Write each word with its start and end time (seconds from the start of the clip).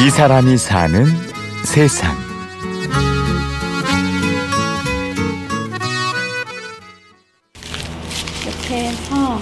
이 0.00 0.10
사람이 0.10 0.56
사는 0.56 1.06
세상. 1.64 2.16
이렇게 8.46 8.88
해서 8.88 9.40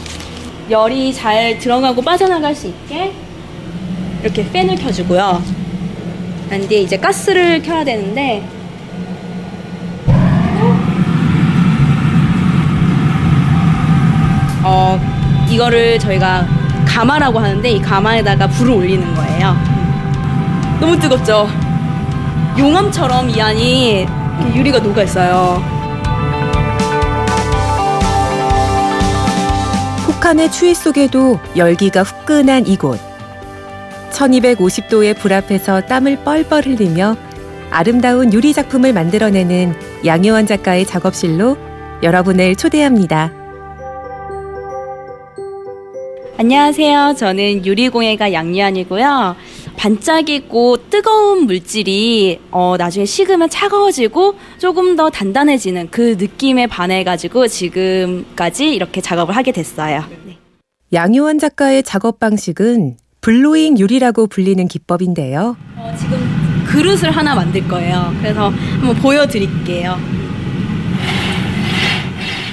열이 0.71 1.12
잘 1.12 1.58
들어가고 1.58 2.00
빠져나갈 2.03 2.54
수 2.54 2.68
있게 2.68 3.12
이렇게 4.22 4.50
팬을 4.50 4.77
켜주고요. 4.77 5.43
난 6.48 6.66
뒤에 6.68 6.80
이제 6.80 6.96
가스를 6.96 7.61
켜야 7.62 7.84
되는데 7.84 8.43
어 14.64 14.99
이거를 15.49 15.99
저희가 15.99 16.46
가마라고 16.86 17.38
하는데 17.38 17.68
이 17.68 17.80
가마에다가 17.80 18.46
불을 18.49 18.72
올리는 18.72 19.14
거예요. 19.14 19.75
너무 20.80 20.98
뜨겁죠? 20.98 21.48
용암처럼 22.58 23.30
이 23.30 23.40
안이 23.40 24.07
이렇게 24.40 24.58
유리가 24.58 24.79
녹아 24.79 25.02
있어요. 25.02 25.62
폭한의 30.07 30.50
추위 30.50 30.75
속에도 30.75 31.39
열기가 31.57 32.02
후끈한 32.02 32.66
이곳. 32.66 32.98
1250도의 34.11 35.19
불 35.19 35.33
앞에서 35.33 35.83
땀을 35.83 36.25
뻘뻘 36.25 36.66
흘리며 36.66 37.16
아름다운 37.70 38.33
유리 38.33 38.52
작품을 38.52 38.92
만들어내는 38.92 39.74
양효원 40.05 40.47
작가의 40.47 40.86
작업실로 40.86 41.56
여러분을 42.02 42.56
초대합니다. 42.56 43.33
안녕하세요. 46.38 47.14
저는 47.16 47.64
유리공예가 47.64 48.32
양유한이고요. 48.32 49.36
반짝이고 49.77 50.88
뜨거운 50.91 51.46
물질이 51.46 52.41
어, 52.50 52.77
나중에 52.77 53.05
식으면 53.05 53.48
차가워지고 53.50 54.34
조금 54.58 54.96
더 54.96 55.10
단단해지는 55.10 55.88
그 55.91 56.16
느낌에 56.19 56.66
반해가지고 56.66 57.48
지금까지 57.48 58.74
이렇게 58.74 59.00
작업을 59.00 59.36
하게 59.36 59.52
됐어요. 59.52 60.04
네. 60.24 60.38
양효원 60.92 61.38
작가의 61.38 61.82
작업 61.82 62.19
방식은 62.20 62.97
블로잉 63.20 63.78
유리라고 63.78 64.28
불리는 64.28 64.66
기법인데요. 64.69 65.56
어, 65.77 65.94
지금 65.98 66.64
그릇을 66.66 67.10
하나 67.10 67.34
만들 67.34 67.66
거예요. 67.66 68.14
그래서 68.20 68.50
한번 68.50 68.94
보여드릴게요. 68.97 69.97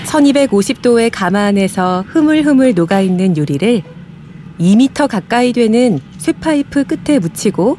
1250도의 0.06 1.10
가마 1.12 1.46
안에서 1.46 2.04
흐물흐물 2.08 2.74
녹아있는 2.76 3.36
유리를 3.36 3.82
2미터 4.60 5.08
가까이 5.08 5.54
되는 5.54 6.00
쇠파이프 6.18 6.86
끝에 6.86 7.20
묻히고 7.20 7.78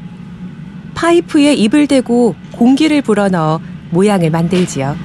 파이프에 0.93 1.53
입을 1.53 1.87
대고 1.87 2.35
공기를 2.53 3.01
불어넣어 3.01 3.61
모양을 3.91 4.29
만들지요. 4.29 4.95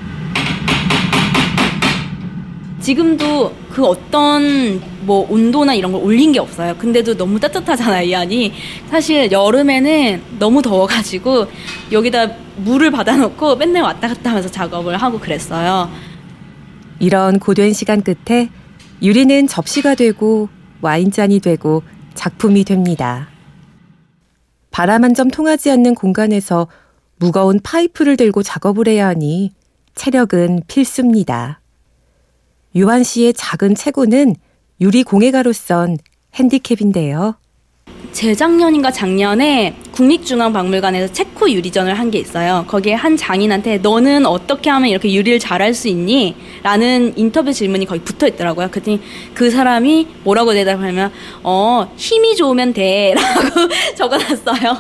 지금도 2.81 3.53
그 3.71 3.85
어떤 3.85 4.81
뭐 5.03 5.27
온도나 5.31 5.75
이런 5.75 5.93
걸 5.93 6.03
올린 6.03 6.33
게 6.33 6.41
없어요. 6.41 6.75
근데도 6.77 7.17
너무 7.17 7.39
따뜻하잖아요, 7.39 8.09
이 8.09 8.15
안이. 8.15 8.53
사실 8.91 9.31
여름에는 9.31 10.23
너무 10.39 10.63
더워가지고 10.63 11.47
여기다 11.93 12.31
물을 12.57 12.91
받아놓고 12.91 13.57
맨날 13.57 13.83
왔다 13.83 14.09
갔다 14.09 14.31
하면서 14.31 14.51
작업을 14.51 14.97
하고 14.97 15.19
그랬어요. 15.19 15.91
이런 16.99 17.39
고된 17.39 17.73
시간 17.73 18.03
끝에 18.03 18.49
유리는 19.03 19.47
접시가 19.47 19.95
되고 19.95 20.49
와인잔이 20.81 21.41
되고 21.41 21.83
작품이 22.15 22.65
됩니다. 22.65 23.29
바람 24.71 25.05
한 25.05 25.15
점 25.15 25.29
통하지 25.29 25.71
않는 25.73 25.95
공간에서 25.95 26.69
무거운 27.19 27.61
파이프를 27.63 28.17
들고 28.17 28.43
작업을 28.43 28.89
해야 28.89 29.09
하니 29.09 29.53
체력은 29.95 30.63
필수입니다. 30.69 31.61
유한 32.77 33.03
씨의 33.03 33.35
작은 33.35 33.75
체구는 33.75 34.37
유리 34.81 35.03
공예가로선 35.03 35.99
핸디캡인데요. 36.35 37.37
재작년인가 38.13 38.91
작년에 38.91 39.77
국립중앙박물관에서 39.93 41.13
체코 41.13 41.51
유리전을 41.51 41.95
한 41.99 42.11
게 42.11 42.19
있어요. 42.19 42.65
거기에 42.67 42.95
한 42.95 43.17
장인한테 43.17 43.79
너는 43.79 44.27
어떻게 44.27 44.69
하면 44.69 44.89
이렇게 44.91 45.13
유리를 45.13 45.39
잘할 45.39 45.75
수 45.75 45.87
있니? 45.87 46.35
라는 46.65 47.13
인터뷰 47.17 47.53
질문이 47.53 47.87
거기 47.87 48.01
붙어 48.01 48.27
있더라고요. 48.27 48.69
그랬더니 48.69 49.01
그 49.33 49.49
사람이 49.49 50.09
뭐라고 50.25 50.53
대답하면 50.55 51.13
어 51.45 51.89
힘이 51.97 52.35
좋으면 52.35 52.73
돼 52.73 53.15
라고 53.17 53.69
적어 53.95 54.17
놨어요. 54.19 54.77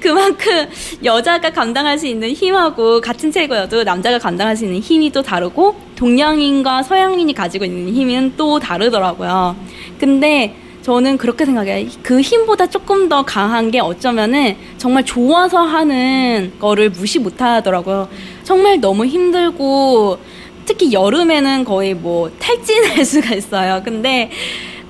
그만큼 0.00 0.68
여자가 1.02 1.50
감당할 1.50 1.98
수 1.98 2.06
있는 2.06 2.30
힘하고 2.30 3.00
같은 3.00 3.32
체구여도 3.32 3.82
남자가 3.82 4.18
감당할 4.20 4.56
수 4.56 4.64
있는 4.64 4.78
힘이 4.78 5.10
또 5.10 5.20
다르고 5.20 5.74
동양인과 5.96 6.84
서양인이 6.84 7.32
가지고 7.34 7.64
있는 7.64 7.92
힘은 7.92 8.34
또 8.36 8.60
다르더라고요. 8.60 9.56
근데 9.98 10.54
저는 10.82 11.16
그렇게 11.16 11.44
생각해요. 11.44 11.88
그 12.02 12.20
힘보다 12.20 12.66
조금 12.66 13.08
더 13.08 13.24
강한 13.24 13.70
게 13.70 13.80
어쩌면은 13.80 14.56
정말 14.78 15.04
좋아서 15.04 15.62
하는 15.62 16.52
거를 16.58 16.90
무시 16.90 17.18
못 17.18 17.40
하더라고요. 17.40 18.08
정말 18.42 18.80
너무 18.80 19.06
힘들고 19.06 20.18
특히 20.66 20.92
여름에는 20.92 21.64
거의 21.64 21.94
뭐 21.94 22.30
탈진할 22.38 23.04
수가 23.06 23.34
있어요. 23.34 23.82
근데 23.84 24.30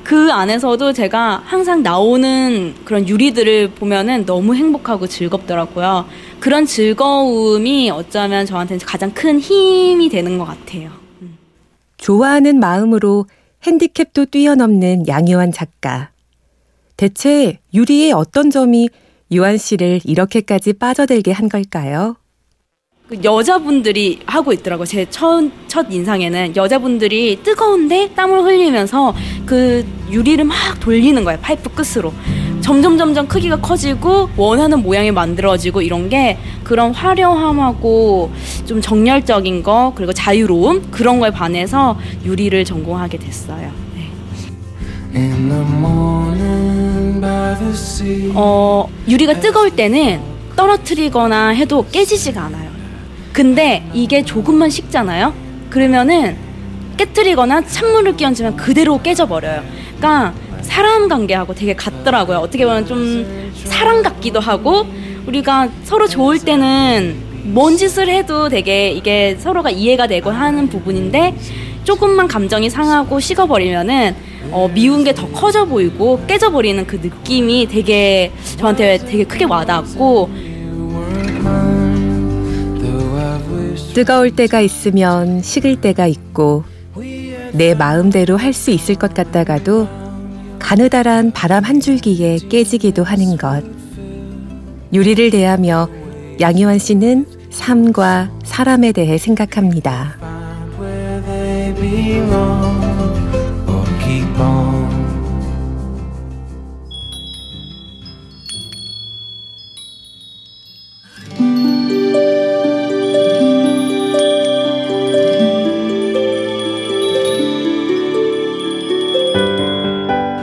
그 0.02 0.32
안에서도 0.32 0.92
제가 0.92 1.42
항상 1.44 1.82
나오는 1.82 2.74
그런 2.84 3.08
유리들을 3.08 3.70
보면은 3.70 4.26
너무 4.26 4.54
행복하고 4.54 5.06
즐겁더라고요. 5.06 6.06
그런 6.40 6.66
즐거움이 6.66 7.90
어쩌면 7.90 8.46
저한테는 8.46 8.80
가장 8.84 9.12
큰 9.12 9.38
힘이 9.38 10.08
되는 10.08 10.38
것 10.38 10.44
같아요. 10.46 10.90
좋아하는 11.98 12.58
마음으로 12.58 13.26
핸디캡도 13.64 14.26
뛰어넘는 14.26 15.06
양요한 15.06 15.52
작가. 15.52 16.10
대체 16.96 17.58
유리의 17.72 18.12
어떤 18.12 18.50
점이 18.50 18.88
유한 19.30 19.56
씨를 19.56 20.00
이렇게까지 20.04 20.74
빠져들게 20.74 21.30
한 21.32 21.48
걸까요? 21.48 22.16
그 23.08 23.18
여자분들이 23.22 24.20
하고 24.26 24.52
있더라고요. 24.52 24.86
제 24.86 25.06
첫, 25.10 25.50
첫 25.68 25.86
인상에는 25.90 26.56
여자분들이 26.56 27.40
뜨거운데 27.42 28.12
땀을 28.14 28.42
흘리면서 28.42 29.14
그 29.46 29.86
유리를 30.10 30.44
막 30.44 30.56
돌리는 30.80 31.22
거예요. 31.22 31.38
파이프 31.40 31.70
끝으로. 31.74 32.12
점점 32.62 32.96
점점 32.96 33.26
크기가 33.26 33.56
커지고 33.56 34.30
원하는 34.36 34.82
모양이 34.82 35.10
만들어지고 35.10 35.82
이런 35.82 36.08
게 36.08 36.38
그런 36.62 36.94
화려함하고 36.94 38.30
좀 38.66 38.80
정열적인 38.80 39.62
거 39.64 39.92
그리고 39.96 40.12
자유로움 40.12 40.90
그런 40.90 41.18
거에 41.18 41.30
반해서 41.30 41.98
유리를 42.24 42.64
전공하게 42.64 43.18
됐어요. 43.18 43.70
네. 43.96 44.08
어, 48.34 48.88
유리가 49.08 49.40
뜨거울 49.40 49.70
때는 49.72 50.20
떨어뜨리거나 50.54 51.48
해도 51.48 51.84
깨지지가 51.90 52.42
않아요. 52.44 52.70
근데 53.32 53.84
이게 53.92 54.22
조금만 54.24 54.70
식잖아요? 54.70 55.34
그러면은 55.68 56.36
깨뜨리거나 56.96 57.66
찬물을 57.66 58.16
끼얹으면 58.16 58.56
그대로 58.56 59.00
깨져버려요. 59.02 59.62
그러니까 59.96 60.34
사람 60.62 61.08
관계하고 61.08 61.54
되게 61.54 61.74
같더라고요. 61.74 62.38
어떻게 62.38 62.64
보면 62.64 62.86
좀 62.86 63.52
사랑 63.64 64.02
같기도 64.02 64.40
하고 64.40 64.86
우리가 65.26 65.68
서로 65.84 66.06
좋을 66.08 66.38
때는 66.38 67.16
뭔 67.44 67.76
짓을 67.76 68.08
해도 68.08 68.48
되게 68.48 68.90
이게 68.90 69.36
서로가 69.38 69.70
이해가 69.70 70.06
되고 70.06 70.30
하는 70.30 70.68
부분인데 70.68 71.34
조금만 71.84 72.28
감정이 72.28 72.70
상하고 72.70 73.18
식어버리면은 73.20 74.14
어, 74.52 74.68
미운 74.72 75.02
게 75.04 75.12
더 75.12 75.26
커져 75.28 75.64
보이고 75.64 76.20
깨져버리는 76.26 76.86
그 76.86 76.96
느낌이 77.02 77.66
되게 77.70 78.30
저한테 78.58 78.98
되게 78.98 79.24
크게 79.24 79.44
와닿았고 79.44 80.30
뜨거울 83.94 84.30
때가 84.34 84.60
있으면 84.60 85.42
식을 85.42 85.76
때가 85.80 86.06
있고 86.06 86.64
내 87.52 87.74
마음대로 87.74 88.36
할 88.36 88.52
수 88.52 88.70
있을 88.70 88.94
것 88.94 89.12
같다가도 89.14 89.88
가느다란 90.62 91.32
바람 91.32 91.64
한 91.64 91.80
줄기에 91.80 92.38
깨지기도 92.48 93.02
하는 93.02 93.36
것. 93.36 93.62
유리를 94.92 95.30
대하며 95.30 95.88
양희환 96.40 96.78
씨는 96.78 97.26
삶과 97.50 98.30
사람에 98.44 98.92
대해 98.92 99.18
생각합니다. 99.18 100.16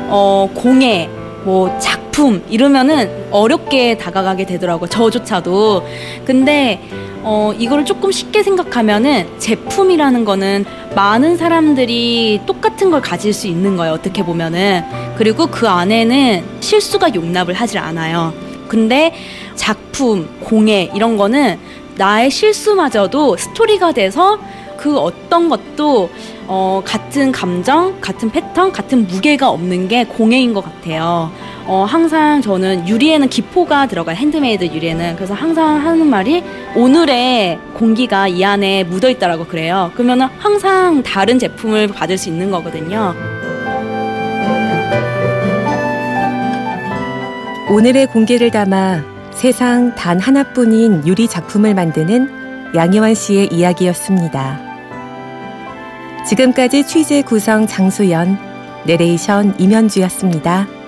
어, 0.10 0.50
공예, 0.54 1.10
뭐 1.44 1.78
작품 1.80 2.44
이러면은 2.50 3.28
어렵게 3.32 3.98
다가가게 3.98 4.46
되더라고요. 4.46 4.90
저조차도. 4.90 5.86
근데 6.26 6.82
어, 7.22 7.54
이거를 7.58 7.86
조금 7.86 8.12
쉽게 8.12 8.44
생각하면은 8.44 9.28
제품이라는 9.40 10.26
거는 10.26 10.66
많은 10.96 11.38
사람들이 11.38 12.42
똑같은 12.46 12.92
걸 12.92 13.02
가질 13.02 13.34
수 13.34 13.48
있는 13.48 13.76
거예요. 13.78 13.94
어떻게 13.94 14.24
보면은. 14.24 14.84
그리고 15.18 15.48
그 15.48 15.68
안에는 15.68 16.44
실수가 16.60 17.14
용납을 17.14 17.54
하질 17.54 17.78
않아요. 17.78 18.34
근데 18.68 19.14
작품, 19.56 20.30
공예 20.42 20.92
이런 20.96 21.18
거는 21.18 21.60
나의 22.00 22.32
실수마저도 22.32 23.36
스토리가 23.36 23.92
돼서 23.92 24.40
그 24.78 24.98
어떤 24.98 25.50
것도 25.50 26.10
어, 26.48 26.82
같은 26.86 27.34
감정, 27.34 28.00
같은 28.00 28.32
패턴, 28.32 28.72
같은 28.72 29.06
무게가 29.06 29.50
없는 29.50 29.90
게 29.90 30.06
공예인 30.06 30.54
것 30.54 30.64
같아요. 30.64 31.30
어, 31.66 31.86
항상 31.88 32.42
저는 32.42 32.88
유리에는 32.88 33.28
기포가 33.28 33.88
들어가요. 33.88 34.16
핸드메이드 34.16 34.64
유리에는. 34.64 35.18
그래서 35.18 35.34
항상 35.34 35.86
하는 35.86 36.08
말이 36.08 36.42
오늘의 36.74 37.60
공기가 37.74 38.30
이 38.30 38.46
안에 38.46 38.86
묻어 38.86 39.10
있다라고 39.10 39.46
그래요. 39.46 39.92
그러면 39.96 40.30
항상 40.40 41.04
다른 41.04 41.38
제품을 41.38 41.90
받을 41.90 42.18
수 42.18 42.30
있는 42.30 42.50
거거든요. 42.50 43.14
오늘의 47.70 48.08
공기를 48.08 48.50
담아 48.50 49.09
세상 49.40 49.96
단 49.96 50.20
하나뿐인 50.20 51.08
유리 51.08 51.26
작품을 51.26 51.74
만드는 51.74 52.76
양유완 52.76 53.14
씨의 53.14 53.54
이야기였습니다. 53.54 54.60
지금까지 56.28 56.86
취재 56.86 57.22
구성 57.22 57.66
장수연, 57.66 58.38
내레이션 58.86 59.58
임현주였습니다. 59.58 60.79